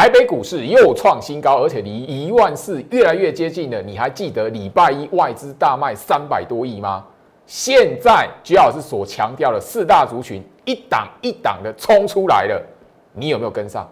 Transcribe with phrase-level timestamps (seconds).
[0.00, 3.82] 台北股市又创新高，而且离一万四越来越接近了。
[3.82, 7.04] 你还记得礼拜一外资大卖三百多亿吗？
[7.46, 12.64] 现在居老师所强调的四大族群一档一档的冲出来了，
[13.12, 13.90] 你有没有跟上？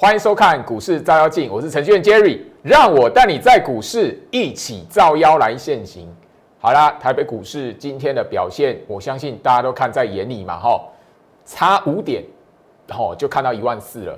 [0.00, 6.08] 欢迎收看股市照妖镜，我是程序员 Jerry，让我带你在股市一起照妖来现行。
[6.60, 10.80] 好啦，台北股市今天的表现，我相信大家都看在眼里嘛，哈，
[11.44, 12.22] 差五点，
[12.88, 14.16] 吼就看到一万四了。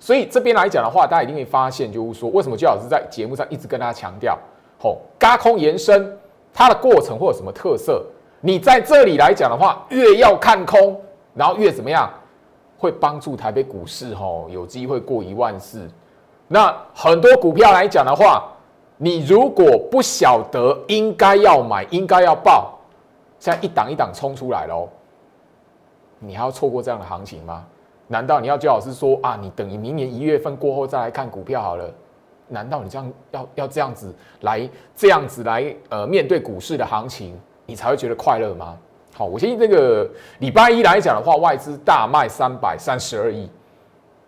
[0.00, 4.38] 所以这边来讲的话，大家一定会发现，就是说为什么周老师在节目上一直跟大家强调，
[4.78, 6.10] 吼，嘎空延伸
[6.54, 8.02] 它的过程或有什么特色？
[8.40, 10.98] 你在这里来讲的话，越要看空，
[11.34, 12.10] 然后越怎么样？
[12.82, 15.88] 会帮助台北股市吼有机会过一万四。
[16.48, 18.42] 那很多股票来讲的话，
[18.96, 22.76] 你如果不晓得应该要买，应该要报，
[23.38, 24.88] 现在一档一档冲出来喽，
[26.18, 27.64] 你还要错过这样的行情吗？
[28.08, 31.88] 难道你要叫老师说啊，你等于明年一月份过后再来看股票好了？
[32.48, 38.76] 难道你这样要要这样子来这样子来呃面对股市的行情，你才会觉得快乐吗？
[39.14, 43.48] 好，我相信这个礼拜一来讲的话，外资大卖三百三十二亿。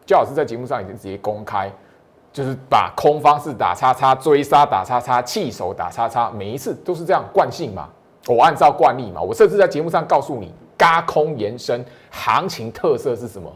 [0.04, 1.72] 焦老师在节目上已经直接公开，
[2.30, 7.88] 就是把空方式打叉叉，追杀打叉叉，弃手打叉叉，每一次都是这样惯性嘛。
[8.28, 13.50] 我按照惯例嘛，我甚至在节目上告诉你，嘎空延伸行情特色是什么。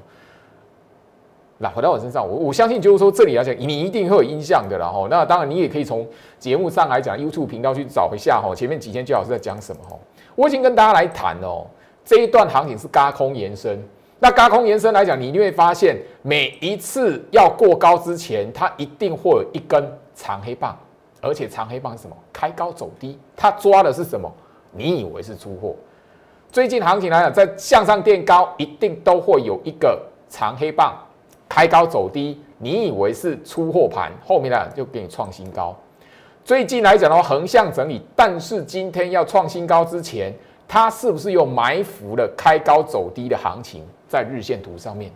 [1.59, 5.07] 那回到我身上，我我相信就是说，这里来讲，你一定会有印象的了哈。
[5.11, 6.07] 那当然，你也可以从
[6.39, 9.99] 节目上来讲，YouTube 频道去找一下哈，前面几天焦老师在讲什么哈。
[10.39, 11.67] 我已经跟大家来谈哦，
[12.05, 13.77] 这一段行情是高空延伸。
[14.21, 20.79] 那高空延伸来讲，你就会发现，每一次要过高之前，它一定会有一根长黑棒，
[21.21, 22.17] 而且长黑棒是什么？
[22.33, 24.33] 开高走低，它抓的是什么？
[24.71, 25.75] 你以为是出货？
[26.53, 30.97] 最近行情来讲，在向上垫高，一定都会有一个长黑棒，
[31.49, 35.77] 开高走低，你以为是出货盘，后面呢就给你创新高。
[36.49, 40.33] 最近来讲的话，横向整理，但是今天要创新高之前，
[40.67, 45.13] 它是不是又埋伏了开高走低的行情在日线图上面？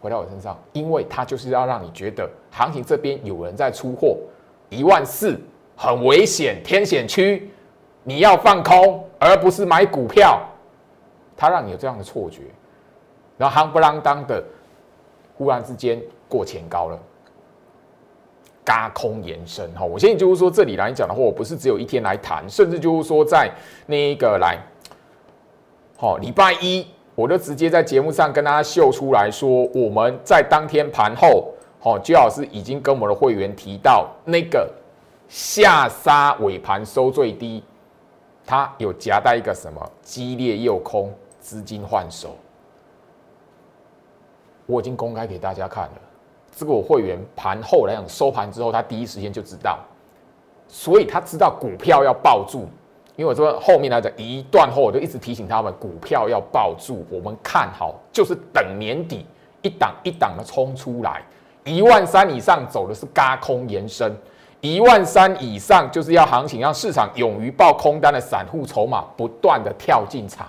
[0.00, 4.16] 回到我身上，因为它就是要让你觉得行情这边有人在出货，
[4.68, 5.40] 一万四
[5.76, 7.48] 很危险，天险区，
[8.02, 10.40] 你要放空，而不是买股票，
[11.36, 12.40] 它让你有这样的错觉，
[13.38, 14.42] 然后夯不啷当的，
[15.38, 16.98] 忽然之间过前高了。
[18.64, 23.50] 嘎空延伸哈，我现在就是说这里来讲的话，我不是只有一天来谈，甚至就是说在
[23.86, 24.58] 那一个来，
[25.98, 34.72] 好礼拜一，我就直接在节目上跟大家秀出来说，我们在当天盘后，好，周老师已经跟我们的会员提到，那个
[35.28, 37.62] 下杀尾盘收最低，
[38.46, 42.34] 它有夹带一个什么激烈诱空资金换手，
[44.64, 45.92] 我已经公开给大家看了。
[46.56, 49.78] 这个我会员盘后来讲收盘之后，他第一时间就知道，
[50.68, 52.68] 所以他知道股票要抱住。
[53.16, 57.06] 因为我说后面来讲一段后，我就一直提醒他们，股票要抱住。
[57.10, 59.24] 我们看好就是等年底
[59.62, 61.22] 一档一档的冲出来，
[61.64, 64.12] 一万三以上走的是嘎空延伸，
[64.60, 70.48] 一万三以上就是要行情让市场勇于爆空单的散户筹码不断的跳进场。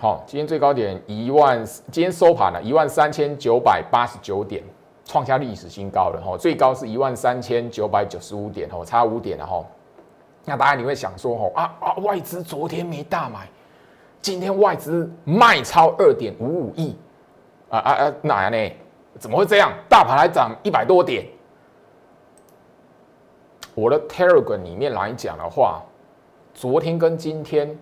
[0.00, 1.62] 好，今天最高点一万，
[1.92, 4.64] 今天收盘了一万三千九百八十九点，
[5.04, 6.38] 创下历史新高了哈。
[6.38, 9.62] 最高是一万三千九百九十五点哈，差五点了哈。
[10.46, 13.46] 那当然你会想说哈啊啊，外资昨天没大买，
[14.22, 16.96] 今天外资卖超二点五五亿
[17.68, 18.72] 啊啊啊，哪样呢？
[19.18, 19.70] 怎么会这样？
[19.86, 21.26] 大盘还涨一百多点。
[23.74, 25.82] 我的 Telegram 里面来讲的话，
[26.54, 27.78] 昨天跟今天。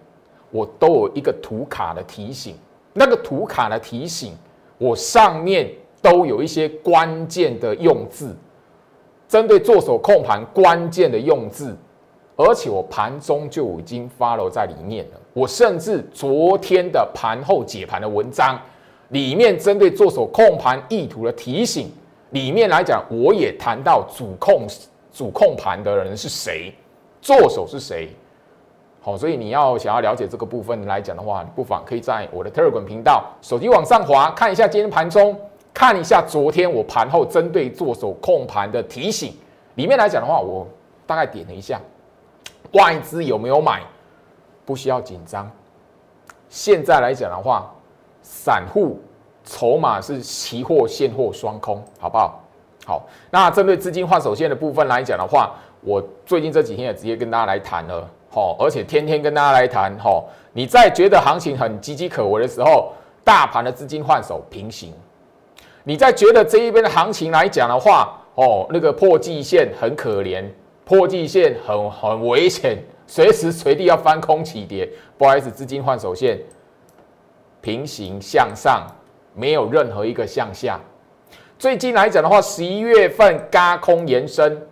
[0.50, 2.56] 我都有一个图卡的提醒，
[2.92, 4.32] 那个图卡的提醒，
[4.78, 5.70] 我上面
[6.00, 8.34] 都有一些关键的用字，
[9.28, 11.76] 针对做手控盘关键的用字，
[12.36, 15.20] 而且我盘中就已经 follow 在里面了。
[15.34, 18.58] 我甚至昨天的盘后解盘的文章
[19.10, 21.90] 里面，针对做手控盘意图的提醒
[22.30, 24.66] 里面来讲，我也谈到主控
[25.12, 26.72] 主控盘的人是谁，
[27.20, 28.08] 做手是谁。
[29.00, 35.38] 好，所以你要想要了解这个部分来讲的话，你不妨可以在我的 Telegram 频道手机往上滑，看一下今天盘中，
[35.72, 39.32] 看一下昨天我盘后针对做手控盘的提醒，
[39.76, 40.66] 里面来讲的话，我
[41.06, 41.80] 大概点了一下，
[42.72, 43.82] 外资有没有买，
[44.66, 45.50] 不需要紧张。
[46.48, 47.72] 现在来讲的话，
[48.20, 49.00] 散户
[49.44, 52.40] 筹码是期货现货双空，好不好？
[52.84, 62.92] 好，那针对资金换手线的部分来讲的话，我最近这几天也直接跟大家来谈了，哦，而且天天跟大家来谈，好，你在觉得行情很岌岌可危的时候，
[63.24, 64.92] 大盘的资金换手平行；
[65.82, 70.44] 你在觉得这一边的行情来讲的话，哦，那个破季线很可怜，
[70.84, 76.38] 破季线很很危险，随时随地要翻空起跌，不好意思，资金换手线
[77.60, 78.86] 平行向上，
[79.34, 80.78] 没有任何一个向下。
[81.58, 84.62] 最近来讲的话，十一月份嘎空延伸，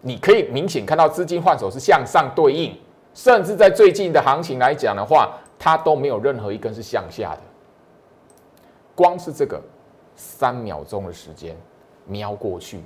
[0.00, 2.74] 你可以明显看到资金换手是向上对应，
[3.14, 7.40] 甚至在最近的行情来讲的话，它都没有任何一根是向下的。
[8.94, 9.60] 光是这个
[10.14, 11.56] 三秒钟的时间
[12.06, 12.82] 瞄过去，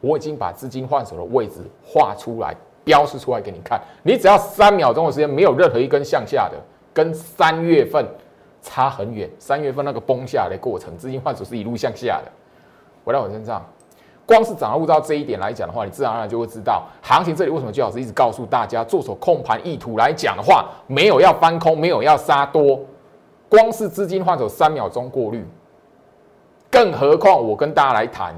[0.00, 3.80] 我已经把资金换手的位置画出来，标示出来给你看。
[4.02, 6.58] 你只要三秒钟的时间，没有任何一根向下的，
[6.92, 8.06] 跟三月份
[8.62, 9.30] 差很远。
[9.38, 12.30] 三月份那个崩下来的过程，资金换手是一路向下的。
[13.04, 13.64] 回到我身上，
[14.26, 22.80] 光是掌握到这一点来讲的话，你自然而然就会知道，行情这里为什么最好是一直告诉大家，做手控盘意图来讲的话，没有要翻空，没有要杀多，
[23.48, 25.46] 光是资金换手三秒钟过滤，
[26.68, 28.34] 更何况我跟大家来谈，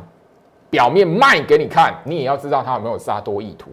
[0.68, 3.70] 表面卖给你看，你也要知道它有没有杀多意图，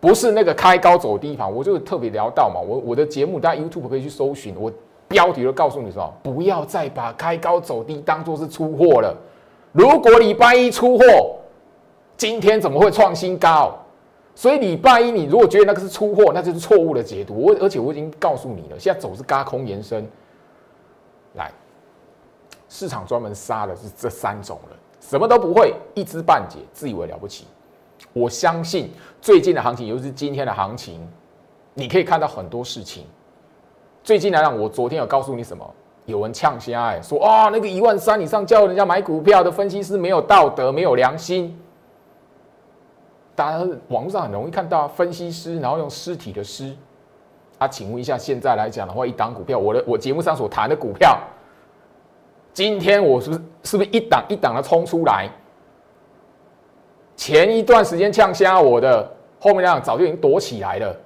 [0.00, 4.70] 不是那个开高走低盘，我就特别聊到嘛，我我的节目大家 YouTube 可以去搜寻，我
[5.08, 9.16] 标题都告诉你说，不要再把开高走低当做是出货了。
[9.74, 11.34] 如果礼拜一出货，
[12.16, 13.76] 今天怎么会创新高？
[14.32, 17.34] 所以礼拜一你如果觉得那个是出货，那就是错误的解读。
[17.34, 20.08] 我而且我已经告诉你了，现在走是嘎空延伸。
[21.34, 21.50] 来，
[22.68, 27.44] 市场专门杀的是这三种人，什么都不会，一知半解，自以为了不起。
[28.12, 31.04] 我相信最近的行情，尤其是今天的行情，
[31.74, 33.04] 你可以看到很多事情。
[34.04, 35.68] 最近来讲，我昨天有告诉你什么？
[36.06, 41.58] 有人呛虾哎，说啊，那个一万三以上叫人家买股票的分析师没有道德，没有良心。
[43.34, 46.74] 大家网上很容易看到分析师，然后用尸体的尸。
[47.58, 51.18] 啊，请问一下，现在来讲的话，一档股票，我的我节目上所谈的股票，
[52.52, 55.30] 今天我是不是是不是一档一档的冲出来？
[57.16, 59.08] 前一段时间呛虾我的，
[59.40, 60.96] 后面那样早就已经躲起来了，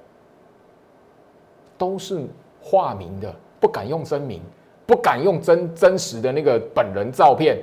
[1.77, 2.27] 都是
[2.61, 4.41] 化名的，不敢用真名。
[4.89, 7.59] 不敢用真真实的那个本人照片，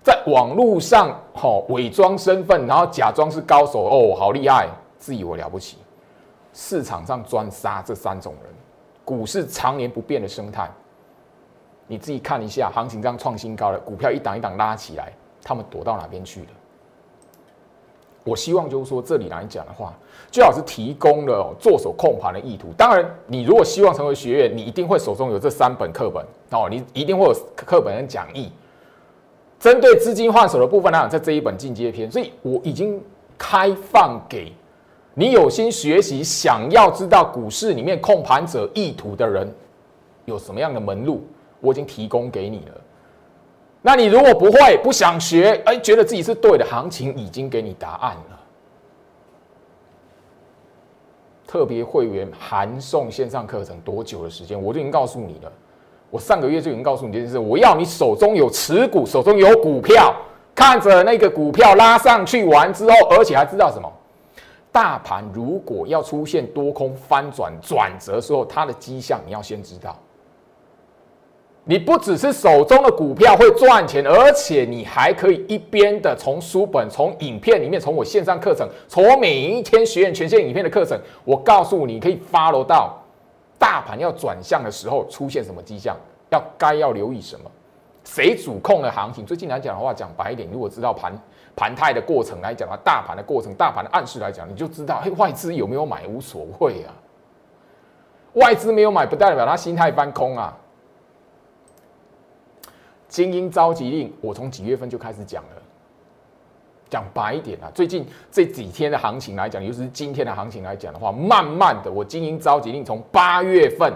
[0.00, 5.78] 在网络上哈伪装身份，然后假装是高手哦，好厉害，自以为了不起。
[6.52, 8.54] 市场上专杀这三种人，
[9.04, 10.70] 股市常年不变的生态。
[11.88, 15.12] 你自己看一下，行情这样创新高了，股票一档一档拉起来，
[15.42, 16.48] 他们躲到哪边去了？
[18.26, 19.94] 我希望就是说，这里来讲的话，
[20.32, 22.66] 最好是提供了做手控盘的意图。
[22.76, 28.50] 当然，你如果希望成为学员，你一定会手中有这三本课本哦，你一定会有课本跟讲义。
[29.60, 33.00] 针对资金换手的部分来讲，在这一本进阶篇，所以我已经
[33.38, 34.52] 开放给
[35.14, 39.48] 你有心学习、想要知道股市里面控盘者意图的人
[40.24, 41.24] 有什么样的门路，
[41.60, 42.80] 我已经提供给你了。
[43.82, 48.40] 那你如果不会、不想学，哎，觉得自己是对的，行情已经给你答案了。
[51.46, 55.52] 特别会员函送线上课程多久的时间，我就已经告诉你了。
[56.10, 60.14] 我上个月就已经告诉你这件事，我要你手中有持股，手中有股票，
[60.54, 63.90] 看着那个股票拉上去完之后，而且还知道什么？
[64.72, 69.96] 大盘如果要出现多空翻转转折时候，它的迹象你要先知道。
[71.68, 82.96] 你不只是手中的股票会赚钱，而且你还可以一边的从书本、从影片里面、从我线上课程、从我每一天学员权限影片的课程，我告诉你可以 follow 到
[83.58, 85.96] 大盘要转向的时候出现什么迹象，
[86.30, 87.50] 要该要留意什么，
[88.04, 89.26] 谁主控的行情。
[89.26, 91.12] 最近来讲的话，讲白一点，如果知道盘
[91.56, 96.94] 盘态的过程来讲啊，大盘的过程、大盘的暗示来讲，你就知道，嘿，外资有没有买无所谓啊，
[98.34, 100.56] 外资没有买不代表他心态翻空啊。
[103.08, 105.62] 精英召集令，我从几月份就开始讲了。
[106.88, 113.92] 讲白一点啊，最近这几天的行情来讲，尤其是今天的行情来讲的话，慢慢的，我精英召集令从八月份，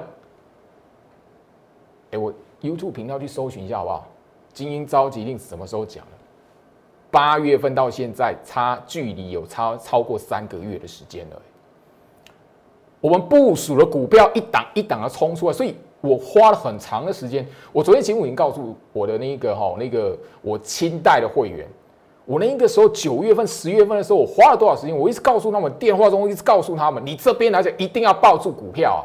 [2.10, 4.08] 哎，我 YouTube 频道去搜寻一下好不好？
[4.52, 6.12] 精英召集令什么时候讲的？
[7.12, 11.42] 八月份到现在，差距离有超超过三个月的时间了。
[13.00, 15.76] 我们部署的股票一档一档的冲出来，所以。
[16.00, 17.46] 我花了很长的时间。
[17.72, 21.68] 我昨天节目已经告诉我的那个哈，那个我清代的会员，
[22.24, 24.96] 我那个时候九月份、十月份的时候，我花了多少时间？
[24.96, 29.02] 我一直告诉他们，电话中一直告诉他们，你这边来讲一定要抱住股票啊，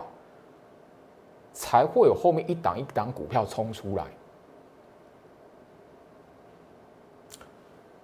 [1.54, 4.04] 才会有后面一档一档股票冲出来。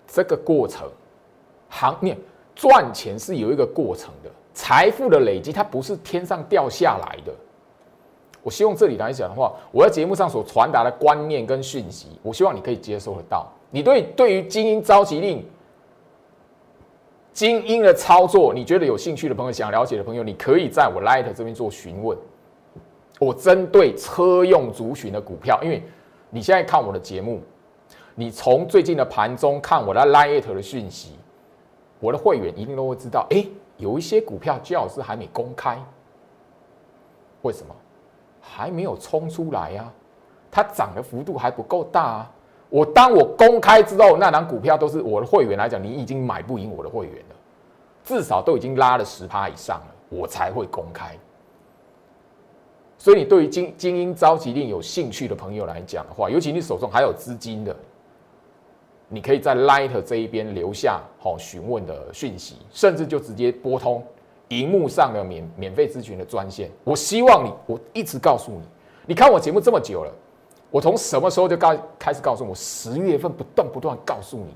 [0.08, 0.90] 这个过程，
[1.70, 2.18] 行业
[2.54, 7.34] 赚钱是有一个过程的，财富的累积它不是天上掉下来的。
[8.44, 13.48] 我希望这里来讲的话，我在节目上所传达的观念跟讯息，我希望你可以接收得到。
[13.70, 15.46] 你对对于精英召集令、
[17.32, 22.18] 精英的操作，你觉得有兴趣的朋友，想了解的朋友，你可以在我 Light 这边做询问。
[23.20, 25.84] 我针对车用族群的股票，因为
[26.32, 27.40] 你现在看我的节目，
[28.16, 31.12] 你从最近的盘中看我的 Light 的讯息，
[32.00, 33.46] 我的会员一定都会知道，哎，
[33.78, 35.78] 有一些股票最好是还没公开，
[37.44, 37.76] 为什么？
[38.42, 39.90] 还没有冲出来呀，
[40.50, 42.32] 它涨的幅度还不够大啊！
[42.70, 47.36] 我当我公开之后，那档股票都是我的会员来讲，你已经买不赢我的会员了，
[48.04, 51.18] 至少都已经拉了十趴以上了，我才会公开。
[52.98, 57.76] 所以，你对于精精英召集令有兴趣的朋友来讲的话，尤其你手中还有资金的，
[59.10, 64.02] 你可以在 Light 这一边留下好询问的讯息，甚至就直接拨通。
[64.60, 68.62] 荧幕上的免免费咨询的专线，我希望你，我一直告诉你，
[69.06, 70.12] 你看我节目这么久了，
[70.70, 74.54] 我从什么时候就告开始告诉我，十月份不断不断告诉你，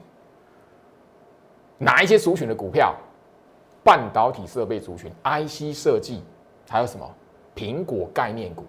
[1.77, 2.93] 哪一些族群的股票，
[3.83, 6.21] 半导体设备族群，IC 设计，
[6.69, 7.09] 还有什么？
[7.55, 8.65] 苹果概念股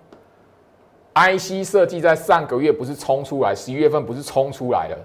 [1.15, 4.97] ，IC 设计在上个月不是冲出来，十一月份不是冲出来了。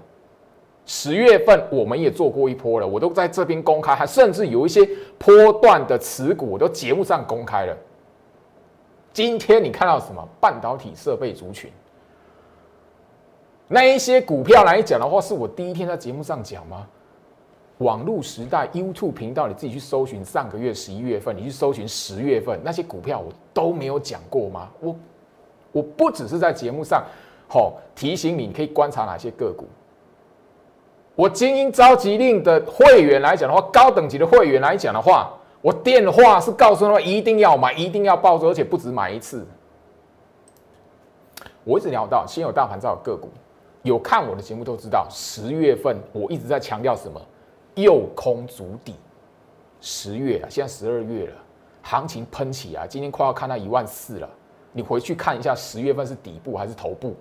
[0.86, 7.78] 十月份我们也做过一波了，我都在这边公开，还甚至有一些波段的持股，我都节目上公开了。
[9.14, 10.28] 今天你看到什么？
[10.40, 11.72] 半导体设备族群，
[13.68, 16.88] 那一些股票来讲的话，是我第一天在节目上讲吗？
[17.78, 24.70] 网络时代 YouTube 频道，你自己去搜寻上个月十一月份，你去搜寻十月份那些股票，我都没有讲过吗？
[24.80, 24.96] 我
[25.72, 27.04] 我不只是在节目上，
[27.48, 29.66] 好提醒你，你可以观察哪些个股。
[31.16, 39.46] 我精英召集令的会员来讲的话，高等级的会员来讲的话，我电话是告诉他们一定要买，一定要抱住，而且不止买一次。
[41.64, 43.30] 我一直聊到先有大盘，再有个股。
[43.84, 47.22] 有看我的节目都知道，十月份我一直在强调什么？
[47.76, 48.96] 右空足底。
[49.80, 51.34] 十月啊，现在十二月了，
[51.82, 54.30] 行情喷起啊，今天快要看到一万四了。
[54.72, 57.16] 你回去看一下，十月份是底部还是头部？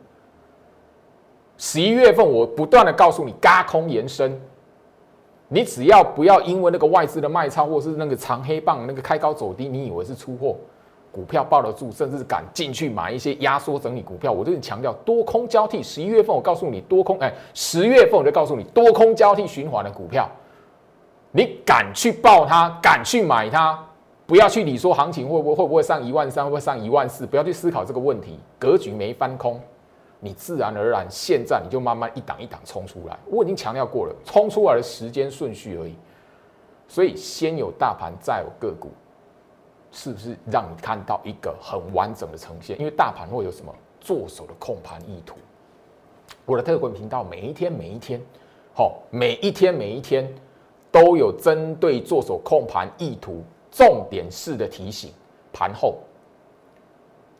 [1.63, 4.41] 十一月份，我不断的告诉你，嘎空延伸，
[5.47, 10.57] 你只要不要因为那个外资的卖超，或是那个长黑棒那个开高走低，你以为是出货，
[11.13, 15.83] 股票抱得住，甚至敢进去买一些压缩整理股票，我都强调多空交替。
[15.83, 20.27] 十一月份我告诉你多空，哎，十月份我就告诉你多空交替循环的股票，
[21.31, 23.79] 你敢去抱它，敢去买它，
[24.25, 29.61] 不要去理说行情会不会会不会上一万三，会不会上一万四，不要去思考这个问题，格局没翻空。
[30.21, 33.19] 你自然而然，现在你就慢慢一档一档冲出来。
[33.27, 35.97] 我已经强调过了，冲出来的时间顺序而已。
[36.87, 38.91] 所以先有大盘，再有个股，
[39.91, 42.79] 是不是让你看到一个很完整的呈现？
[42.79, 45.37] 因为大盘会有什么做手的控盘意图？
[46.45, 48.21] 我的特滚频道每一天每一天，
[48.75, 50.29] 好，每一天每一天
[50.91, 55.13] 都有针对做手控盘意图重点式的提醒，
[55.53, 55.99] 盘后。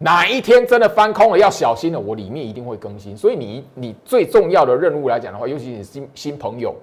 [0.03, 2.01] 哪一天真的翻空了，要小心了。
[2.01, 6.75] 我里面一定会更新，所以你你最重要的任务来讲的话，尤其是新新朋友，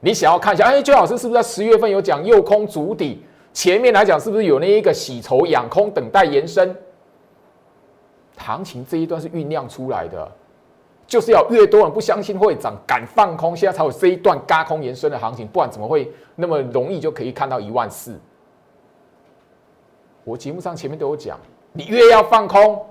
[0.00, 3.24] 你想要看一下，哎，周老师是不是在十月份有讲右空足底？
[3.54, 6.76] 前面来讲是不是有那一个洗筹养空，等待延伸？
[8.36, 10.30] 行情这一段是酝酿出来的，
[11.06, 18.20] 就是要越多人不相信会涨，敢放空，现在才有这一段嘎空延伸的行情，不然怎么会那么容易就可以看到一万四？
[20.22, 21.40] 我节目上前面都有讲。
[21.78, 22.84] 你越要放空，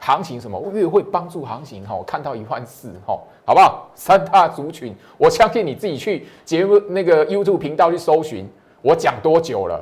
[0.00, 3.88] 行情什么越会帮助行情哈，看到一万四哈，好不好？
[3.94, 8.44] 三大族群，我相信你自己去节目那个 YouTube 频道去搜寻，
[8.82, 9.80] 我讲多久了？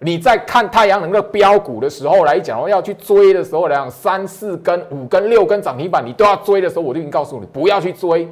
[0.00, 8.28] 你在看太阳能的标股的时候来讲，要去追的时候来讲，三四根、五根、六根涨停板，你都要追的时候，我就已经告诉你不要去追。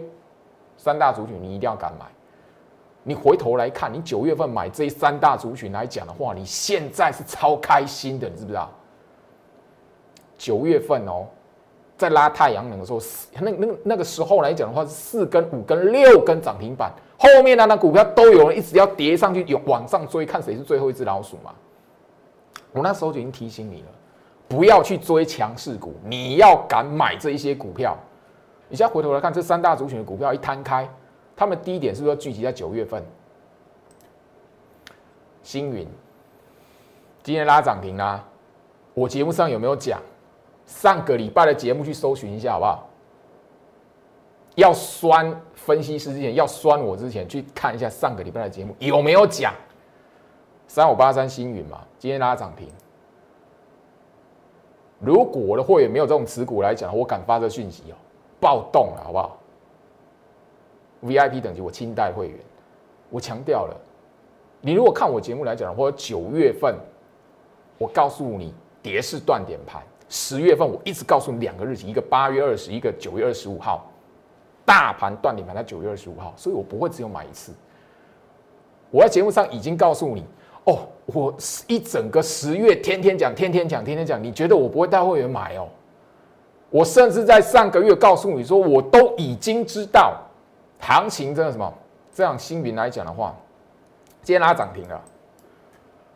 [0.77, 2.07] 三大族群你一定要敢买。
[3.05, 8.69] 你回头来看，你九月份买这三大族群来讲的话，你现在是超开心的，你知不知道？
[10.41, 11.27] 九月份哦，
[11.99, 12.99] 在拉太阳能的时候，
[13.43, 21.53] 那那那个时候来讲的话，是四根、五根、六根涨停板，后面那那股票都有人一直要叠上去，有往上追，看谁是最后一只老鼠嘛。
[22.73, 23.89] 我那时候就已经提醒你了，
[24.49, 27.95] 不要去追强势股，你要敢买这一些股票。
[28.71, 30.89] 你现在回头来看，这三大族群的股票一摊开，
[31.37, 33.05] 他们低点是不是要聚集在九月份？
[35.43, 35.87] 星云
[37.23, 38.25] 今天拉涨停啦，
[38.95, 40.01] 我节目上有没有讲？
[40.71, 42.87] 上个礼拜的节目去搜寻一下好不好？
[44.55, 49.53] 要酸分析师之前，要酸我之前，去看一下上个礼拜的节目有没有讲
[50.69, 51.81] 三五八三星云嘛？
[51.99, 52.69] 今天拉涨停。
[55.01, 57.97] 如果我的会员没有这种持股来讲，我敢发这讯息哦，
[58.39, 59.39] 暴动了，好不好
[61.03, 62.39] ？VIP 等级我清代会员，
[63.11, 63.77] 我强调了，
[64.61, 66.77] 你如果看我节目来讲，或者九月份，
[67.77, 73.89] 我告诉你跌势断点盘，十月份我一直告诉你两个日期，一个八月二十，一个九月二十五号，
[74.67, 77.55] 大盘断点盘在九月二十五号，所以我不会只有买一次。
[78.91, 80.27] 我在节目上已经告诉你。
[80.65, 81.35] 哦，我
[81.69, 84.23] 一整个十月天天讲，天天讲，天天讲。
[84.23, 85.67] 你觉得我不会带会员买哦？
[86.69, 90.21] 我甚至在上个月告诉你说，我都已经知道
[90.79, 91.73] 行情真的什么
[92.13, 92.39] 这样。
[92.39, 93.35] 新云来讲的话，
[94.23, 95.01] 今天拉涨停了，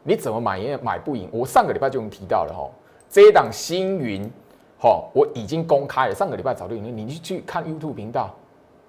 [0.02, 1.26] 你怎么买也买不赢。
[1.32, 2.68] 我上个礼拜就已经提到了哈，
[3.14, 4.28] 这一档新云，
[4.76, 6.14] 哈，我已经公开了。
[6.16, 8.34] 上个礼拜早就已经，你去去看 YouTube 频道，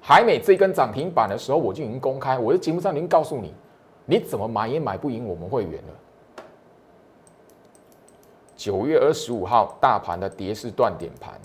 [0.01, 3.53] 海美这根涨停板的时候，我就已经公开，我在节目上已经告诉你。
[4.08, 6.44] 你怎么买也买不赢我们会员了。
[8.55, 11.39] 九月二十五号，大盘的跌势断点盘。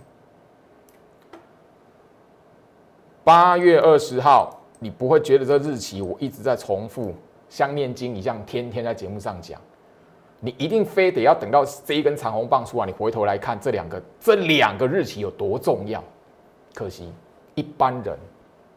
[3.23, 7.13] 八月二十号，你不会觉得这日期我一直在重复，
[7.51, 9.61] 像念经一样，天天在节目上讲。
[10.41, 16.03] 你一定非得要等到这一根长红棒出来，你回头来看这两个这两个日期有多重要。
[16.75, 17.13] 可惜
[17.55, 18.19] 一般人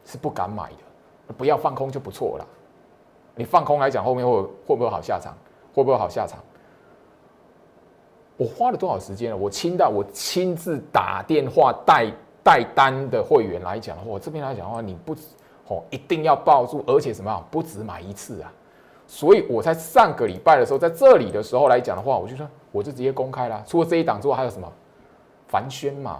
[0.03, 2.45] 是不敢买的，不要放空就不错了。
[3.35, 5.33] 你放空来讲，后面会会不会好下场？
[5.73, 6.37] 会不会好下场？
[8.35, 9.37] 我花了多少时间了？
[9.37, 12.11] 我亲到我亲自打电话带
[12.43, 15.15] 带单的会员来讲的话，我这边来讲的话，你不
[15.67, 18.51] 哦一定要抱住，而且什么不止买一次啊！
[19.13, 23.63] 所以我在上个礼拜的时候，在这里的时候来讲的话，我就说我就直接公开了。
[23.63, 24.67] 除了这一档之外，还有什么？
[25.47, 26.19] 凡轩嘛，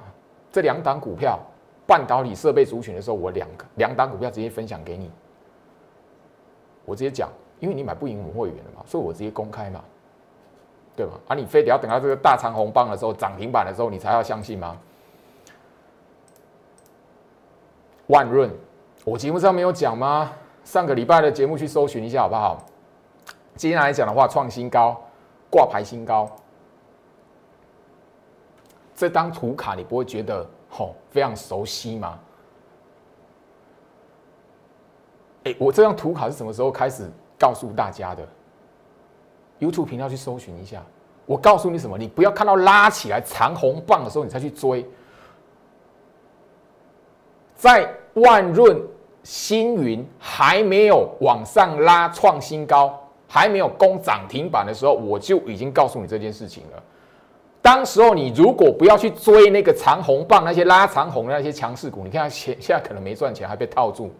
[0.52, 1.40] 这两档股票，
[1.88, 5.10] 半导体设备族群的时候，我两个两档股票直接分享给你。
[6.86, 9.84] 我直接讲，因为你买不赢我们会员的嘛，所以我直接公开嘛，
[10.96, 11.14] 对吧？
[11.30, 14.78] 啊，你非得要等到这个大长红棒的时候，涨停板的时候，你才要相信吗？
[18.06, 18.52] 万润，
[19.04, 20.32] 我节目上没有讲吗？
[20.64, 22.64] 上个礼拜的节目去搜寻一下好不好？
[23.56, 25.00] 今天来讲的话，创新高，
[25.50, 26.30] 挂牌新高，
[28.96, 32.20] 这张图卡你不会觉得吼非常熟悉吗？
[35.44, 38.28] 哎，我这张图卡是什么时候开始告诉大家的
[39.60, 40.82] ？YouTube 频道去搜寻一下。
[41.26, 41.98] 我告诉你什么？
[41.98, 44.86] 你不要看到拉起来长红棒的时候，你才去追。
[47.56, 48.82] 在万润
[49.24, 53.00] 星云还没有往上拉创新高，
[53.34, 56.84] 还没有攻涨停板的时候，我就已经告诉你这件事情了。
[57.64, 64.12] 当时候你如果不要去追那个长红棒，那些拉长红的那些强势股，你看现现在可能没赚钱，还被套住。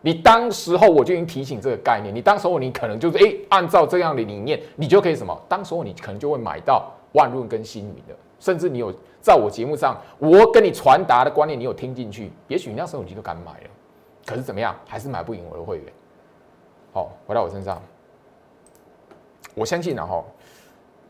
[0.00, 5.40] 你当时候我就已经提醒这个概念，你当时候你可能就是哎，按照这样的理念，你就可以什么？
[5.48, 13.70] 当时候你可能就会买到万润跟新云的，甚至你有在我节目上我跟你传达的观念，你有听进去，也许你那时候你就敢买了。
[14.26, 15.86] 可是怎么样，还是买不赢我的会员。
[16.94, 17.80] 好，回到我身上，
[19.54, 20.24] 我相信然后，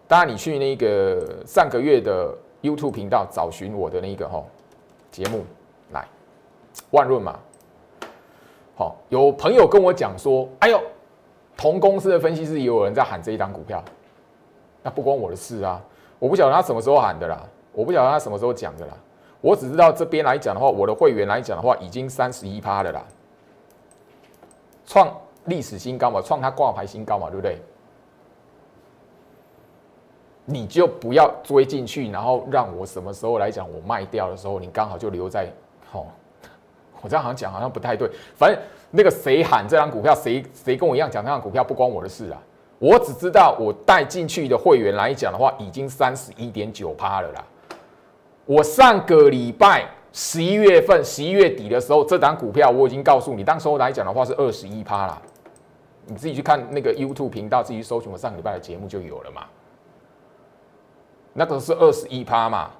[0.08, 4.42] 当然你去那个上个月的 YouTube 频道找寻我的那个哈
[5.10, 5.44] 节目
[5.92, 6.06] 来，
[6.90, 7.38] 万润嘛。
[8.74, 10.80] 好，有朋友跟我讲说：“哎呦，
[11.56, 13.84] 同公司的分析师也有人在喊这一档股票，
[14.82, 15.80] 那不关我的事啊！
[16.18, 18.94] 我不晓得他什么时候喊的啦，我不晓得他什么时候讲的啦。
[19.40, 23.04] 我只知道这边来讲的话，我的会员来讲的话，已经三十一趴了啦，
[24.86, 27.60] 创历史新高嘛，创它挂牌新高嘛，对不对？
[30.44, 35.48] 你就不要追进去，然后让我什么时候来讲我卖掉的时候，你刚好就留在
[35.90, 36.06] 好。”
[37.02, 38.56] 我这样好像讲好像不太对，反正
[38.92, 42.40] 那个谁喊这张股票，谁谁跟我一样讲这张股票不关我的事啊。
[42.78, 47.44] 我只知道我带进去的会员来讲的话，已经三十一点九趴了啦。
[48.44, 55.20] 我上个礼拜十一月份十一月底的时候，这档股票我已经告诉你，当时候来讲的话是二十一趴啦。
[56.06, 59.42] 你自己去看那个 YouTube 频道，自己搜寻我上个礼拜的节目就有了嘛。
[61.32, 62.70] 那个是二十一趴嘛，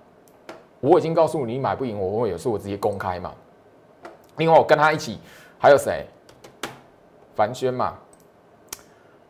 [0.81, 3.33] 我已经告诉你，买不赢我会有事我直接公开嘛。
[4.37, 5.19] 另外，我跟他一起
[5.59, 6.07] 还有谁？
[7.35, 7.97] 凡轩嘛，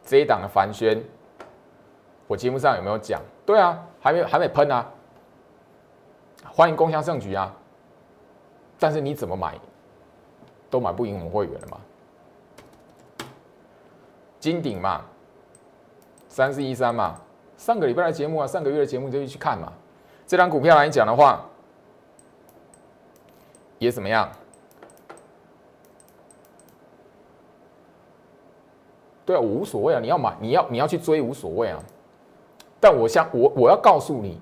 [0.04, 1.02] 这一档的凡轩，
[2.26, 3.20] 我节目上有没有讲？
[3.46, 4.90] 对啊，还没还没喷啊！
[6.54, 7.54] 欢迎共享盛举啊！
[8.78, 9.58] 但是你怎么买
[10.68, 11.80] 都买不赢我们会员了嘛？
[14.40, 15.02] 金鼎嘛，
[16.28, 17.20] 三四一三嘛，
[17.62, 19.72] 上个礼拜的节目啊，上个月的节目就去看嘛。
[20.26, 21.48] 这张股票来讲的话，
[23.78, 24.28] 也怎么样？
[29.24, 31.80] 对啊，我无所谓啊，你要买，你要你要去追无所谓啊。
[32.80, 34.40] 但我想，我我要告诉你，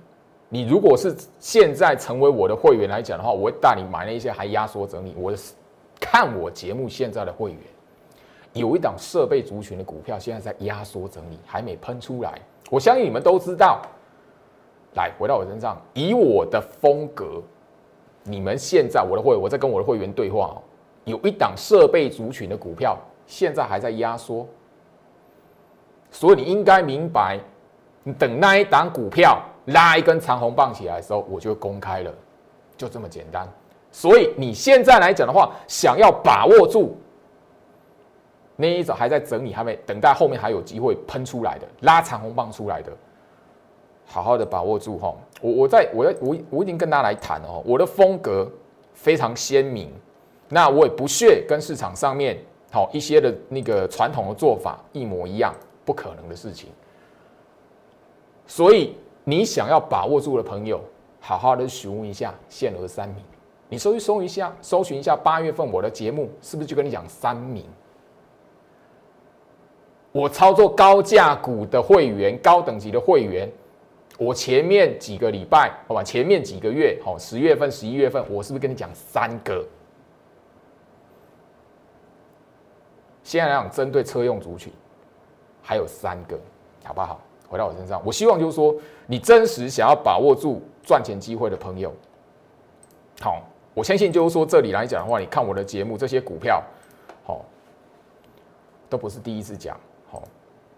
[0.48, 5.14] 你如果是现在成为我的会员来讲的话，我会带你买那些还压缩整理。
[5.18, 5.30] 我
[6.00, 7.60] 看我节目现在的会员，
[8.54, 12.40] 有一档设备族群的股票，现在在压缩整理，还没喷出来。
[12.70, 13.82] 我相信你们都知道。
[14.94, 17.40] 来回到我身上，以我的风格，
[18.24, 20.62] 你们现在我的会，我在跟我的会员对话哦。
[21.04, 24.44] 有一档设备族群的股票，现在还在压缩，
[26.10, 27.38] 所以你应该明白，
[28.02, 32.12] 你等那一档股票拉一根长红棒起来的时候，我就公开了，
[32.76, 33.48] 就这么简单。
[33.92, 36.96] 所以你现在来讲的话，想要把握住
[38.60, 42.92] 那一种还在整理，还没等待后面还有机会喷出来的拉长红棒出来的。
[44.04, 48.50] 好好的把握住哈，我我在我在我我已经跟大家来谈哦，我的风格
[48.92, 49.88] 非常鲜明，
[50.48, 52.36] 那我也不屑跟市场上面
[52.72, 56.68] 好一些的那个传统的做法一模一样，不可能的事情。
[58.48, 60.80] 所以你想要把握住的朋友，
[61.20, 63.24] 好好的询问一下限额三名，
[63.68, 67.64] 你搜一搜一下，搜寻一下八月份我的节目是不是就跟你讲三名？
[70.12, 73.50] 我操作高价股的会员，高等级的会员。
[74.18, 79.64] 我前面几个礼拜，好吧，前面几个月，好，十月份、十一月份，我是不是跟你讲三个？
[83.22, 84.72] 现在来讲，针对车用族群，
[85.62, 86.38] 还有三个，
[86.84, 87.20] 好不好？
[87.48, 88.74] 回到我身上，我希望就是说，
[89.06, 91.92] 你真实想要把握住赚钱机会的朋友，
[93.20, 93.42] 好，
[93.72, 96.62] 我相信就是说，这里来讲的话，你看我的节目，这些股票，
[97.24, 97.44] 好，
[98.88, 99.78] 都不是第一次讲，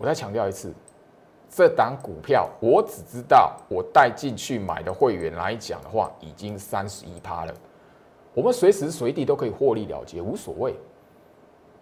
[0.02, 0.74] 我再强调一次。
[1.48, 7.54] 这档股票，我只知道我带进去买的会员来讲的话，已经三十一趴了。
[8.34, 10.74] 我们随时随地都可以获利了结，无所谓。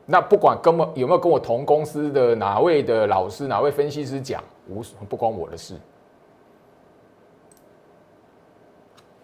[0.04, 5.76] 那不管跟有没有跟我同公司的哪位的老师、哪位分析师讲，无所不关我的事。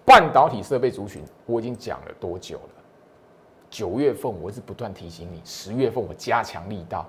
[0.07, 2.71] 半导体设备族群，我已经讲了多久了？
[3.69, 7.05] 九月份我是不断提醒你，十月份我加强力道，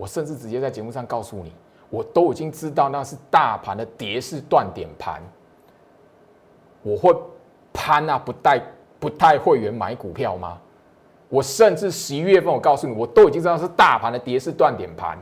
[0.00, 1.52] 我甚至直接在节目上告诉你。
[1.90, 5.20] 我都已经知道那是大盘的跌势断点盘，
[6.82, 7.14] 我会
[7.72, 8.62] 攀啊不带
[8.98, 10.56] 不带会员买股票吗？
[11.28, 15.18] 我甚至十一月份我告诉你，我都已经知道是大盘的跌势断点盘，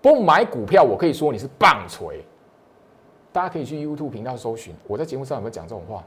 [0.00, 2.24] 不买股票，我可以说你是棒槌。
[3.32, 6.04] 大家可以去 YouTube 频道搜寻，我在节目上有没有讲这种话？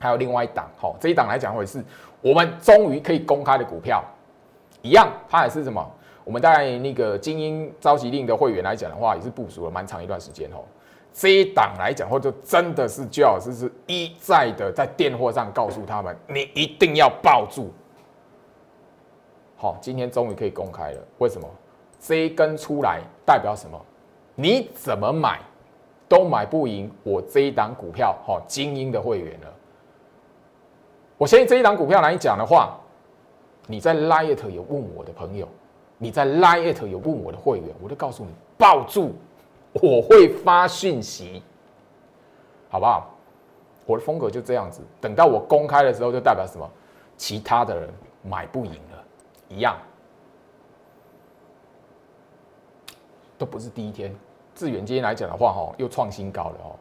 [0.00, 1.84] 还有另外一档，好，这一档来讲，会是
[2.22, 4.02] 我们终于可以公开的股票，
[4.80, 5.86] 一样，它也是什么？
[6.24, 10.64] 我们在那个精英召集令的会员来讲的话，也是部署了蛮长一段时间哦。
[11.12, 17.70] 这一档来讲，或者真的是就好是是一再的在电话上告诉他们，你一定要抱住。
[19.56, 21.00] 好，今天终于可以公开了。
[21.18, 21.46] 为什么？
[22.00, 23.80] 这一根出来代表什么？
[24.34, 25.38] 你怎么买
[26.08, 29.54] 都买不赢我这一档股票，好，精英的会员了。
[31.18, 32.76] 我相信这一档股票来讲的话，
[33.66, 35.46] 你在 Light 有问我的朋友。
[36.02, 39.12] 你在 Line It 有问我的会员，我就告诉你抱住，
[39.74, 41.40] 我会发讯息，
[42.68, 43.08] 好不好？
[43.86, 44.80] 我的风格就这样子。
[45.00, 46.68] 等到我公开的时候，就代表什么？
[47.16, 47.88] 其他的人
[48.20, 49.04] 买不赢了，
[49.48, 49.76] 一样，
[53.38, 54.12] 都不是第一天。
[54.56, 56.74] 致远今天来讲的话，哈，又创新高了哦。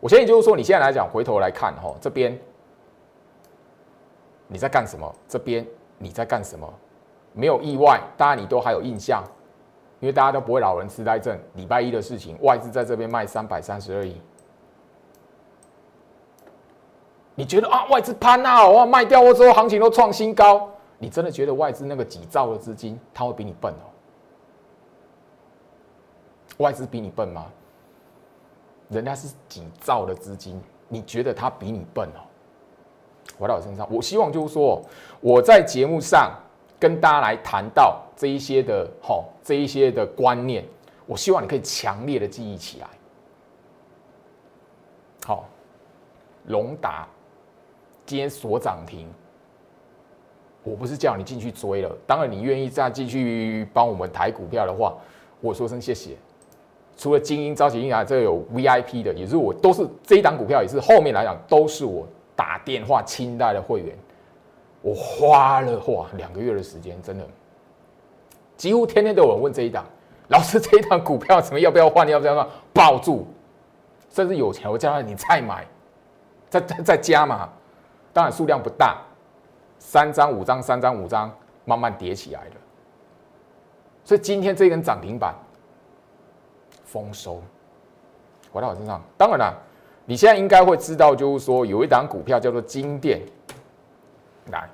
[0.00, 2.38] 我现在就是说，你现在来讲，回头来看，哈，这边
[4.46, 5.10] 你在干什么？
[5.26, 6.70] 这边你在干什么？
[7.38, 9.22] 没有意外，大家你都还有印象，
[10.00, 11.38] 因为大家都不会老人痴呆症。
[11.52, 14.18] 礼拜一的事情，外资在这边卖三百三十二亿，
[17.34, 20.66] 你觉得啊，外资攀啊，哇，卖掉之后行情都创新高，
[20.98, 23.84] 你真的觉得外资那个几兆的资金，他会比你笨哦？
[26.56, 27.44] 外资比你笨吗？
[28.88, 32.24] 人家是几兆的资金，你觉得他比你笨哦？
[33.38, 34.82] 回到我身上，我希望就是说，
[35.20, 36.32] 我在节目上。
[36.78, 40.64] 跟大家来谈到这一些的哈，这一些的观念，
[41.06, 42.86] 我希望你可以强烈的记忆起来。
[45.24, 45.46] 好，
[46.46, 47.08] 龙达
[48.04, 49.08] 今天锁涨停，
[50.62, 54.94] 我不是叫你进去追了，当然你愿意再继续帮我们抬股票的话，
[55.40, 56.16] 我说声谢谢。
[56.96, 63.94] 除了精英召集人这有 VIP 的，也是我都是这一档股票，也是后面来讲都是我打电话清代的会员。
[64.86, 67.26] 我花了哇两个月的时间，真的
[68.56, 69.84] 几乎天天都有人问这一档，
[70.28, 72.08] 老师这一档股票怎么要不要换？
[72.08, 72.46] 要不要换？
[72.72, 73.26] 抱住，
[74.10, 75.66] 甚至有钱我叫他你再买，
[76.48, 77.48] 再再再加嘛。
[78.12, 79.02] 当然数量不大，
[79.80, 82.52] 三张五张三张五张慢慢叠起来的。
[84.04, 85.34] 所以今天这根涨停板
[86.84, 87.42] 丰收，
[88.52, 89.02] 回到我身上。
[89.18, 89.52] 当然了，
[90.04, 93.20] 你现在应该会知道，就是说有一档股票叫做金店，
[94.50, 94.68] 来，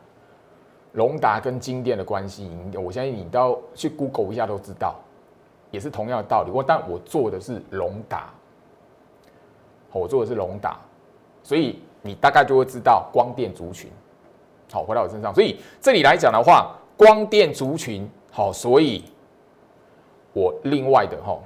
[0.92, 4.96] 龙达跟金店的关系，我相信你到去 Google 一下都知道，
[5.70, 6.50] 也是同样的道理。
[6.50, 8.30] 我但我做的是龙达，
[9.92, 10.78] 我做的是龙达，
[11.42, 13.90] 所以你大概就会知道光电族群。
[14.70, 19.04] 好，回到我身上，所以这里来讲的话，光电族群好，所以。
[20.35, 21.38] 我另外的哈，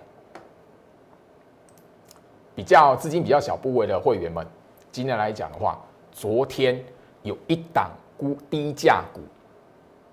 [2.54, 4.46] 比较资金比较小部位的会员们，
[4.92, 5.76] 今天来讲的话，
[6.12, 6.80] 昨天
[7.22, 9.20] 有一档估低价股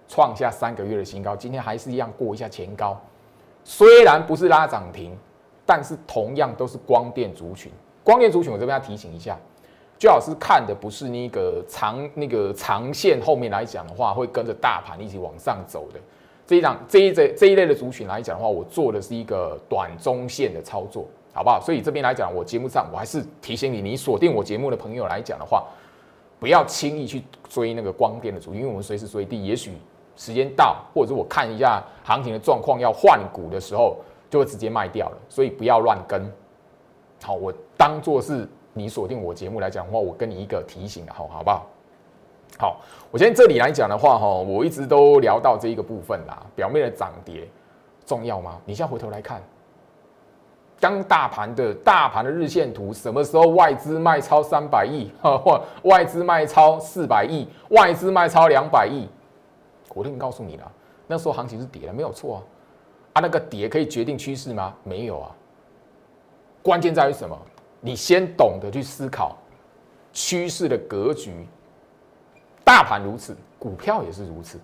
[0.07, 2.99] 创下三个月的新高，今天还是一样过一下前高，
[3.63, 5.17] 虽然不是拉涨停，
[5.65, 7.71] 但是同样都是光电族群。
[8.03, 9.37] 光电族群，我这边要提醒一下，
[9.97, 15.99] 最好是看的不是那个长那个长线，后面来讲的话，会跟着大盘一起往上走的。
[16.45, 21.61] 这一档这一这这一类的族群来讲的话，我做的是一个短中线的操作，好不好？
[21.61, 25.65] 所以这边来讲，我节目上我还是提醒你，你锁定我节目的朋友来讲的话，
[26.43, 29.71] 不要轻易去追那个光电的族，因为我们随时随地，也许
[30.17, 33.95] 时间到，或者是我看一下行情的状况要换股的时候，
[34.29, 36.29] 就会直接卖掉了，所以不要乱跟。
[37.23, 41.65] 好，我当做是你锁定我节目来讲的话，我跟你一个提醒，好好不好？
[42.59, 46.45] 好，我现在这里来讲的话，哈，我一直都聊到这一个部分啦。
[46.57, 47.47] 表面的涨跌
[48.05, 48.59] 重要吗？
[48.65, 49.41] 你现在回头来看，
[50.83, 59.07] 当大盘的大盘的日线图，什么时候外资卖超三百亿， 或外资卖超四百亿，外资卖超两百亿，
[59.93, 60.69] 我都已经告诉你了，
[61.07, 62.43] 那时候行情是跌了，没有错啊。
[63.13, 64.75] 啊，那个跌可以决定趋势吗？
[64.83, 65.33] 没有啊。
[66.61, 67.39] 关键在于什么？
[67.79, 69.37] 你先懂得去思考
[70.11, 71.47] 趋势的格局。
[72.65, 74.59] 大盘如此，股票也是如此，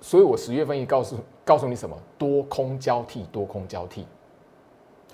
[0.00, 1.94] 所以我十月份一告诉告诉你什么？
[2.16, 4.06] 多空交替，多空交替，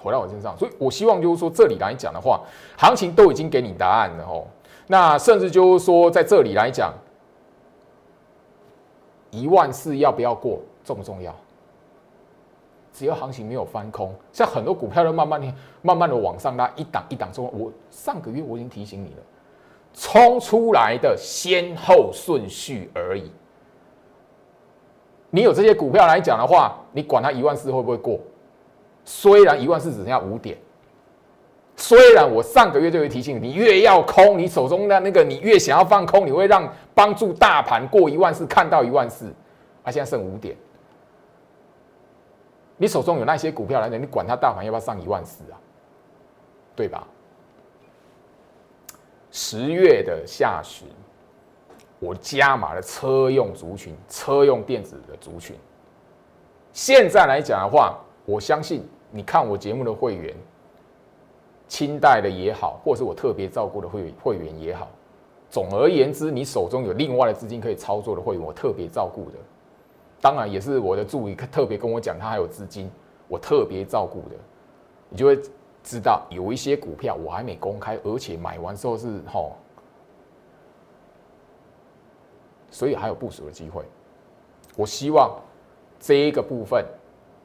[0.01, 0.57] 回到我身上。
[0.59, 2.41] 所以我希望就是说，这里来讲的话，
[2.77, 4.45] 行情都已经给你答案了哦。
[4.87, 6.93] 那甚至就是说，在这里来讲，
[9.31, 11.35] 一万四要不要过，重不重要？
[12.93, 17.45] 只要行情没有翻空，像很多股票都慢慢的、慢慢的往上拉，一档一档中。
[17.53, 19.23] 我上个月我已经提醒你了。
[19.93, 23.31] 冲出来的先后顺序而已。
[25.31, 28.19] 你有这些股票来讲的话，你管它一万四会不会过？
[29.07, 30.59] 虽然一万四只剩下五点，
[31.77, 39.33] 虽然我上个月就会提醒你，越要空，你手中的那个你越想要放空，你会让帮助大盘过一万四，看到一万四，
[39.85, 40.57] 啊，现在剩五点。
[42.77, 45.57] 你手中有那些股票来讲，你管它大盘要不要上一万四啊？
[46.75, 47.07] 对吧？
[49.31, 50.89] 十月的下旬，
[52.01, 55.57] 我加码了车用族群、车用电子的族群。
[56.73, 60.35] 现在来讲的话，我相信你看我节目的会员，
[61.69, 64.89] 清代的也好，或是我特别照顾的会会员也好，
[65.51, 69.39] 总而言之，你手中有另外的资金可以操作的会员，我特别照顾的。
[70.21, 72.91] 当然，也是我的助理特别跟我讲，他还有资金，
[73.29, 74.37] 我特别照顾的，
[75.09, 75.39] 你就会。
[75.89, 79.53] 知道有一些股票我还没公开，而且买完之后是吼，
[82.73, 83.85] 所以还有部署的机会。
[84.77, 85.41] 我希望
[86.01, 86.85] 这一个部分，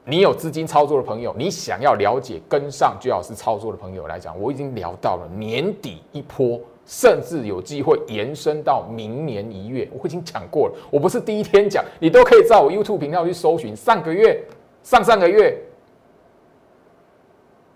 [0.03, 9.87] 你有资金操作的朋友，你想要了解跟上最好是操作的朋友来讲，我已经聊到了年底一波，甚至有机会延伸到明年一月。
[9.93, 13.75] 我已经讲过了，我不是第一天讲，你都可以在我 YouTube 频道去搜寻。
[13.75, 14.43] 上个月、
[14.81, 15.55] 上上个月。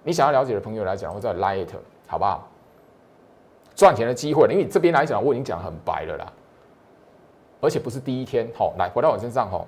[0.03, 1.67] 你想要了解的朋友来讲，或者 Light，
[2.07, 2.47] 好不好？
[3.75, 6.33] 赚钱的机会，因为这边来讲，我已经讲很白了啦，
[7.59, 8.47] 而且不是第一天。
[8.55, 9.67] 好，来回到我身上，吼，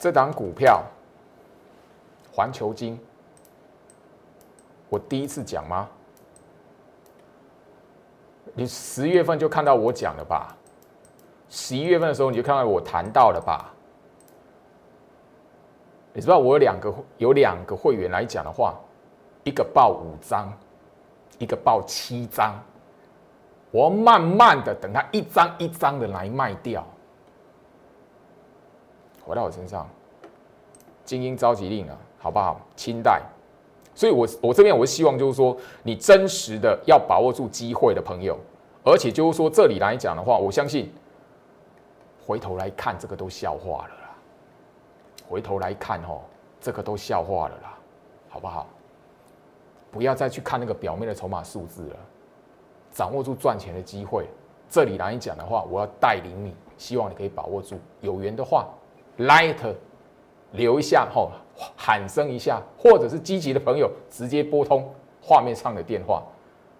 [0.00, 0.82] 这档股票，
[2.32, 2.98] 环球金，
[4.88, 5.86] 我第一次讲吗？
[8.54, 10.56] 你十月份就看到我讲了吧？
[11.50, 13.74] 十一月份的时候你就看到我谈到了吧？
[16.14, 18.80] 你知道我有两个有两个会员来讲的话，
[19.44, 20.50] 一个报五张，
[21.38, 22.58] 一个报七张，
[23.70, 26.86] 我慢慢的等他一张一张的来卖掉，
[29.30, 29.88] 回到我身上，
[31.04, 32.60] 精英召集令啊，好不好？
[32.74, 33.22] 清代，
[33.94, 38.36] 所以我我这边我希望就是说，你真实的要把握住机会的朋友，
[38.82, 40.92] 而且就是说这里来讲的话，我相信
[42.26, 44.10] 回头来看这个都笑话了啦。
[45.28, 46.22] 回头来看哦，
[46.60, 47.78] 这个都笑话了啦，
[48.28, 48.66] 好不好？
[49.92, 51.96] 不要再去看那个表面的筹码数字了，
[52.90, 54.26] 掌握住赚钱的机会。
[54.68, 57.78] 这里来讲的话，我要带领你希望你可以把握住。
[58.00, 58.68] 有缘的话
[59.20, 59.56] ，Light
[60.52, 61.30] 留一下吼，
[61.76, 66.22] 喊声一下，或者是积极的朋友直接拨通画面上的电话。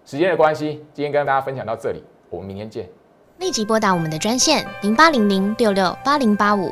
[0.05, 2.89] 时间的关系，今天跟大家分享到这里，我们明天见。
[3.37, 6.71] 立即拨打我们的专线零八零零六六八零八五